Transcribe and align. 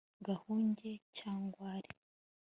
gahunge, 0.27 0.89
cyangwari 1.17 1.89